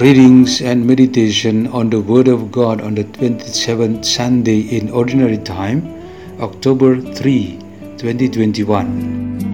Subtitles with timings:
[0.00, 5.82] Readings and meditation on the Word of God on the 27th Sunday in Ordinary Time,
[6.40, 7.58] October 3,
[7.98, 9.46] 2021.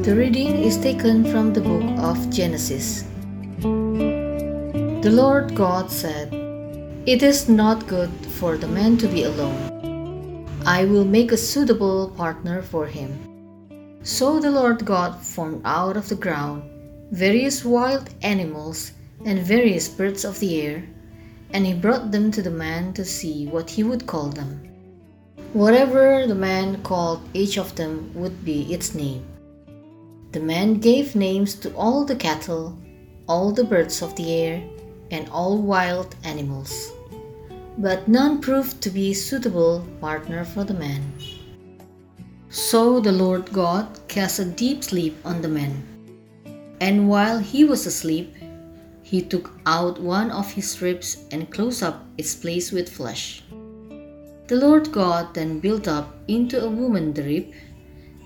[0.00, 3.04] The reading is taken from the book of Genesis.
[3.60, 6.32] The Lord God said,
[7.04, 8.08] It is not good
[8.40, 9.77] for the man to be alone.
[10.68, 13.16] I will make a suitable partner for him.
[14.02, 16.62] So the Lord God formed out of the ground
[17.10, 18.92] various wild animals
[19.24, 20.84] and various birds of the air,
[21.54, 24.60] and he brought them to the man to see what he would call them.
[25.54, 29.24] Whatever the man called each of them would be its name.
[30.32, 32.76] The man gave names to all the cattle,
[33.26, 34.62] all the birds of the air,
[35.10, 36.92] and all wild animals.
[37.78, 41.12] But none proved to be a suitable partner for the man.
[42.50, 45.84] So the Lord God cast a deep sleep on the man.
[46.80, 48.34] And while he was asleep,
[49.02, 53.44] he took out one of his ribs and closed up its place with flesh.
[54.48, 57.52] The Lord God then built up into a woman the rib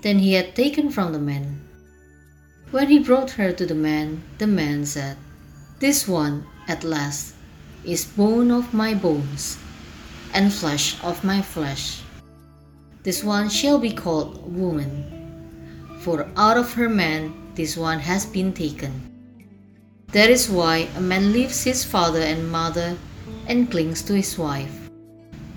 [0.01, 1.61] that he had taken from the man.
[2.71, 5.15] When he brought her to the man, the man said,
[5.79, 7.35] This one, at last,
[7.85, 9.57] is bone of my bones
[10.33, 12.01] and flesh of my flesh.
[13.03, 18.53] This one shall be called woman, for out of her man this one has been
[18.53, 18.91] taken.
[20.13, 22.95] That is why a man leaves his father and mother
[23.47, 24.89] and clings to his wife,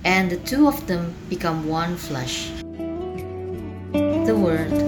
[0.04, 2.50] and the two of them become one flesh.
[3.92, 4.85] The word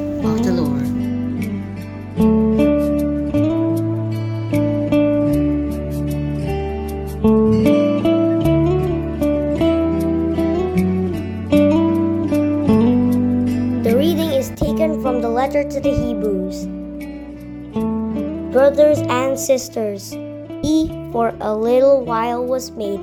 [19.58, 20.14] sisters,
[20.62, 23.02] he for a little while was made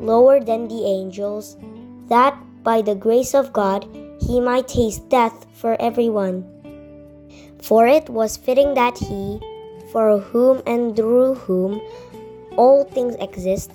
[0.00, 1.56] lower than the angels,
[2.08, 2.32] that
[2.64, 3.84] by the grace of God
[4.20, 6.44] he might taste death for everyone.
[7.60, 9.40] For it was fitting that he,
[9.92, 11.80] for whom and through whom
[12.56, 13.72] all things exist,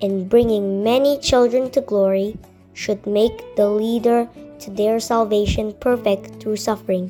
[0.00, 2.36] in bringing many children to glory,
[2.74, 4.28] should make the leader
[4.58, 7.06] to their salvation perfect through suffering.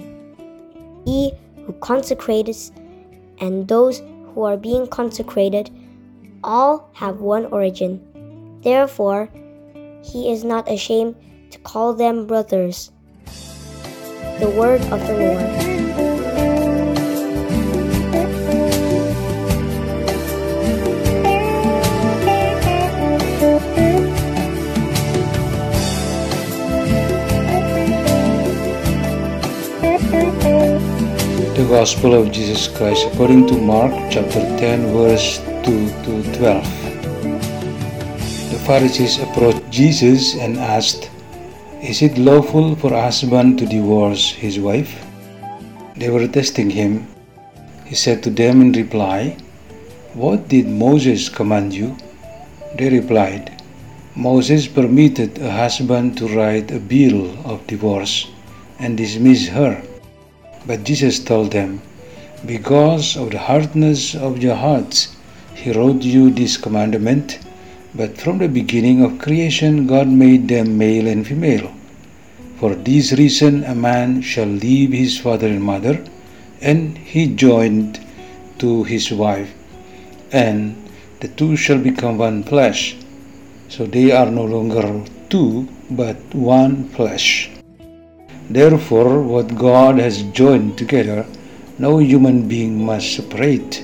[1.06, 1.32] He
[1.64, 2.72] who consecrates
[3.41, 4.02] and those
[4.34, 5.70] who are being consecrated
[6.44, 8.00] all have one origin.
[8.62, 9.28] Therefore,
[10.03, 11.15] he is not ashamed
[11.50, 12.91] to call them brothers.
[14.41, 15.91] The word of the Lord.
[31.72, 36.65] Gospel of Jesus Christ according to Mark chapter 10 verse 2 to 12.
[38.53, 41.09] The Pharisees approached Jesus and asked,
[41.81, 44.93] Is it lawful for a husband to divorce his wife?
[45.97, 47.09] They were testing him.
[47.87, 49.39] He said to them in reply,
[50.12, 51.97] What did Moses command you?
[52.77, 53.62] They replied,
[54.15, 58.28] Moses permitted a husband to write a bill of divorce
[58.78, 59.83] and dismiss her.
[60.66, 61.82] But Jesus told them,
[62.46, 65.16] Because of the hardness of your hearts,
[65.54, 67.38] he wrote you this commandment.
[67.94, 71.70] But from the beginning of creation, God made them male and female.
[72.59, 76.03] For this reason, a man shall leave his father and mother,
[76.60, 78.00] and he joined
[78.58, 79.53] to his wife,
[80.30, 80.76] and
[81.20, 82.97] the two shall become one flesh.
[83.68, 87.52] So they are no longer two, but one flesh.
[88.50, 91.27] Therefore, what God has joined together,
[91.78, 93.83] no human being must separate.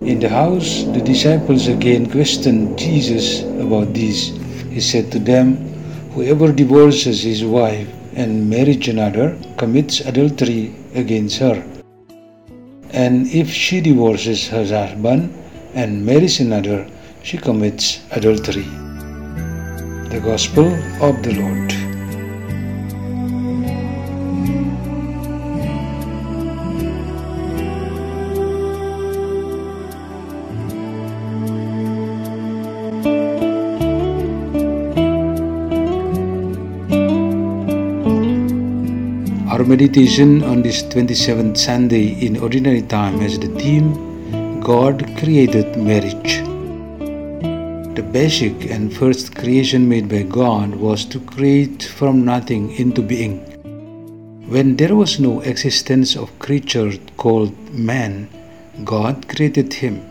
[0.00, 4.28] In the house, the disciples again questioned Jesus about this.
[4.70, 5.56] He said to them,
[6.12, 11.64] Whoever divorces his wife and marries another commits adultery against her.
[12.90, 15.32] And if she divorces her husband
[15.74, 16.86] and marries another,
[17.22, 18.68] she commits adultery.
[20.10, 20.66] The Gospel
[21.02, 21.83] of the Lord.
[39.66, 46.42] Meditation on this 27th Sunday in Ordinary Time has the theme God created marriage.
[47.96, 53.38] The basic and first creation made by God was to create from nothing into being.
[54.50, 58.28] When there was no existence of creature called man,
[58.84, 60.04] God created him.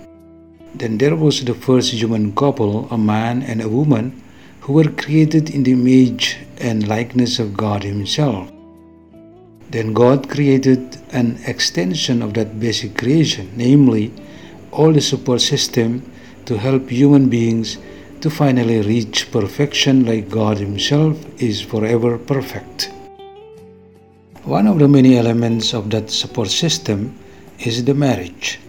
[0.73, 4.19] Then there was the first human couple, a man and a woman,
[4.61, 8.52] who were created in the image and likeness of God Himself.
[9.73, 14.13] Then God created an extension of that basic creation, namely,
[14.71, 16.11] all the support system
[16.45, 17.79] to help human beings
[18.21, 22.91] to finally reach perfection like God Himself is forever perfect.
[24.43, 27.17] One of the many elements of that support system
[27.57, 28.59] is the marriage.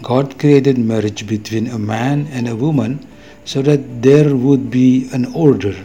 [0.00, 3.06] God created marriage between a man and a woman
[3.44, 5.76] so that there would be an order,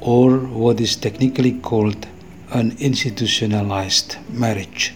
[0.00, 2.06] or what is technically called
[2.52, 4.94] an institutionalized marriage.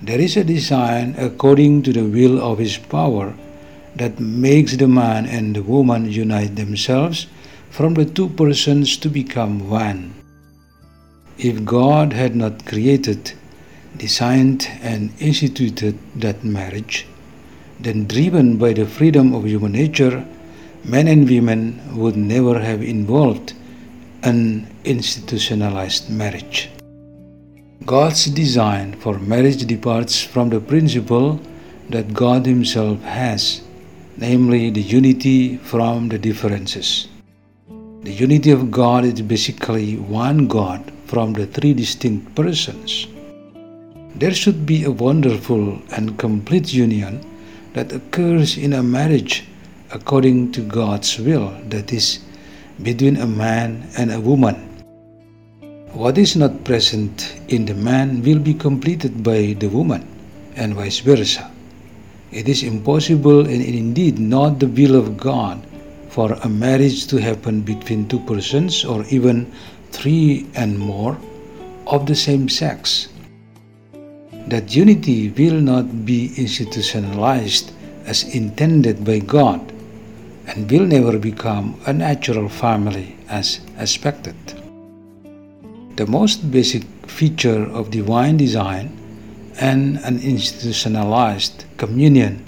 [0.00, 3.34] There is a design according to the will of His power
[3.96, 7.26] that makes the man and the woman unite themselves
[7.70, 10.14] from the two persons to become one.
[11.38, 13.32] If God had not created,
[13.96, 17.06] designed, and instituted that marriage,
[17.80, 20.24] then driven by the freedom of human nature,
[20.84, 23.54] men and women would never have involved
[24.24, 26.70] an institutionalized marriage.
[27.84, 31.38] God's design for marriage departs from the principle
[31.90, 33.60] that God Himself has,
[34.16, 37.08] namely the unity from the differences.
[38.04, 43.06] The unity of God is basically one God from the three distinct persons.
[44.14, 47.20] There should be a wonderful and complete union
[47.74, 49.44] that occurs in a marriage
[49.90, 52.20] according to God's will, that is,
[52.82, 54.56] between a man and a woman.
[55.92, 60.02] What is not present in the man will be completed by the woman,
[60.56, 61.50] and vice versa.
[62.32, 65.64] It is impossible and indeed not the will of God
[66.08, 69.52] for a marriage to happen between two persons or even
[69.92, 71.16] three and more
[71.86, 73.08] of the same sex.
[74.48, 77.72] That unity will not be institutionalized
[78.06, 79.73] as intended by God
[80.46, 84.36] and will never become a natural family as expected.
[85.96, 88.90] The most basic feature of divine design
[89.60, 92.44] and an institutionalized communion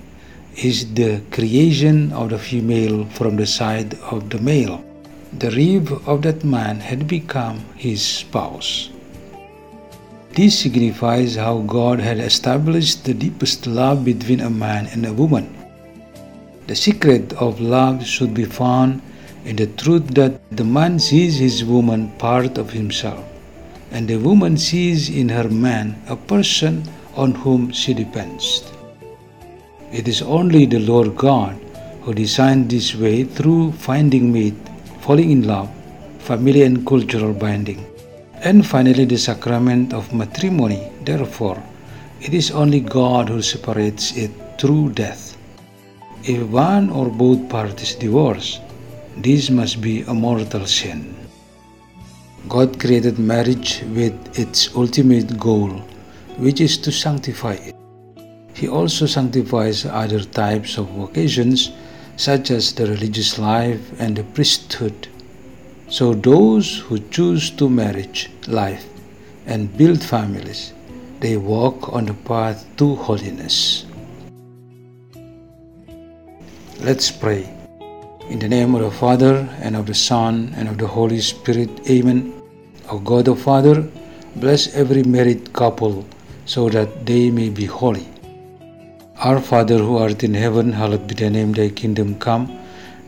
[0.56, 4.82] is the creation of the female from the side of the male.
[5.38, 8.90] The rib of that man had become his spouse.
[10.32, 15.55] This signifies how God had established the deepest love between a man and a woman
[16.66, 19.00] the secret of love should be found
[19.44, 23.24] in the truth that the man sees his woman part of himself,
[23.92, 26.82] and the woman sees in her man a person
[27.14, 28.72] on whom she depends.
[29.92, 31.54] It is only the Lord God
[32.02, 34.54] who designed this way through finding mate,
[35.00, 35.70] falling in love,
[36.18, 37.86] family and cultural binding,
[38.42, 40.90] and finally the sacrament of matrimony.
[41.04, 41.62] Therefore,
[42.20, 45.35] it is only God who separates it through death.
[46.28, 48.58] If one or both parties divorce,
[49.16, 51.14] this must be a mortal sin.
[52.48, 55.70] God created marriage with its ultimate goal,
[56.36, 57.76] which is to sanctify it.
[58.54, 61.70] He also sanctifies other types of vocations,
[62.16, 65.06] such as the religious life and the priesthood.
[65.88, 68.84] So, those who choose to marriage life
[69.46, 70.72] and build families,
[71.20, 73.85] they walk on the path to holiness.
[76.80, 77.48] Let's pray.
[78.28, 81.70] In the name of the Father, and of the Son, and of the Holy Spirit.
[81.88, 82.34] Amen.
[82.90, 83.88] O God the Father,
[84.36, 86.04] bless every married couple
[86.44, 88.06] so that they may be holy.
[89.20, 92.58] Our Father who art in heaven, hallowed be thy name, thy kingdom come.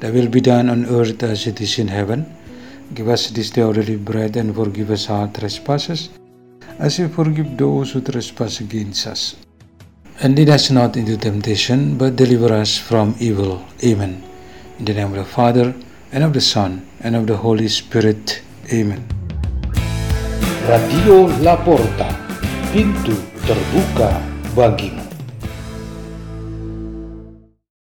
[0.01, 2.25] Thy will be done on earth as it is in heaven.
[2.95, 6.09] Give us this day our daily bread, and forgive us our trespasses,
[6.79, 9.37] as we forgive those who trespass against us
[10.21, 13.65] and lead us not into temptation, but deliver us from evil.
[13.85, 14.23] Amen.
[14.79, 15.75] In the name of the Father,
[16.11, 18.43] and of the Son, and of the Holy Spirit.
[18.73, 19.07] Amen.
[20.69, 22.11] Radio Laporta,
[22.73, 23.15] pintu
[23.47, 24.21] terbuka
[24.55, 25.08] bagimu.